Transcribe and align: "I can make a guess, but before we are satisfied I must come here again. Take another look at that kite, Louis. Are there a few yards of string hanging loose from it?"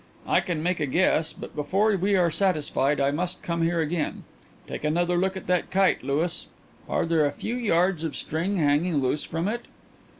"I 0.25 0.39
can 0.41 0.63
make 0.63 0.79
a 0.79 0.87
guess, 0.87 1.31
but 1.31 1.55
before 1.55 1.95
we 1.95 2.15
are 2.15 2.31
satisfied 2.31 2.99
I 2.99 3.11
must 3.11 3.43
come 3.43 3.61
here 3.61 3.81
again. 3.81 4.23
Take 4.65 4.83
another 4.83 5.15
look 5.15 5.37
at 5.37 5.45
that 5.45 5.69
kite, 5.69 6.01
Louis. 6.03 6.47
Are 6.89 7.05
there 7.05 7.23
a 7.23 7.31
few 7.31 7.53
yards 7.55 8.03
of 8.03 8.15
string 8.15 8.57
hanging 8.57 8.99
loose 8.99 9.23
from 9.23 9.47
it?" 9.47 9.65